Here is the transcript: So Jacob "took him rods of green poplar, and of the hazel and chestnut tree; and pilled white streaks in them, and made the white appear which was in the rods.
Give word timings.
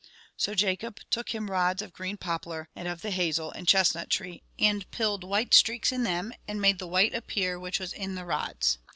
So 0.35 0.55
Jacob 0.55 0.99
"took 1.11 1.29
him 1.29 1.51
rods 1.51 1.79
of 1.83 1.93
green 1.93 2.17
poplar, 2.17 2.69
and 2.75 2.87
of 2.87 3.03
the 3.03 3.11
hazel 3.11 3.51
and 3.51 3.67
chestnut 3.67 4.09
tree; 4.09 4.41
and 4.57 4.89
pilled 4.89 5.23
white 5.23 5.53
streaks 5.53 5.91
in 5.91 6.01
them, 6.01 6.33
and 6.47 6.59
made 6.59 6.79
the 6.79 6.87
white 6.87 7.13
appear 7.13 7.59
which 7.59 7.77
was 7.79 7.93
in 7.93 8.15
the 8.15 8.25
rods. 8.25 8.79